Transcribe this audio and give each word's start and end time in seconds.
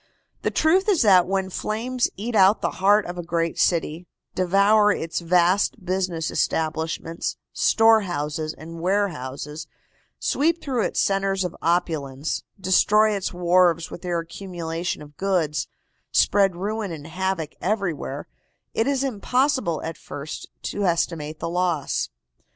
The 0.41 0.49
truth 0.49 0.89
is 0.89 1.03
that 1.03 1.27
when 1.27 1.51
flames 1.51 2.09
eat 2.17 2.33
out 2.33 2.61
the 2.63 2.79
heart 2.81 3.05
of 3.05 3.19
a 3.19 3.23
great 3.23 3.59
city, 3.59 4.07
devour 4.33 4.91
its 4.91 5.19
vast 5.19 5.85
business 5.85 6.31
establishments, 6.31 7.37
storehouses 7.53 8.55
and 8.55 8.79
warehouses, 8.81 9.67
sweep 10.17 10.59
through 10.59 10.85
its 10.85 10.99
centres 10.99 11.43
of 11.43 11.55
opulence, 11.61 12.41
destroy 12.59 13.11
its 13.15 13.31
wharves 13.31 13.91
with 13.91 14.01
their 14.01 14.17
accumulation 14.17 15.03
of 15.03 15.17
goods, 15.17 15.67
spread 16.11 16.55
ruin 16.55 16.91
and 16.91 17.05
havoc 17.05 17.53
everywhere, 17.61 18.27
it 18.73 18.87
is 18.87 19.03
impossible 19.03 19.83
at 19.83 19.99
first 19.99 20.49
to 20.63 20.83
estimate 20.83 21.37
the 21.37 21.47
loss. 21.47 22.09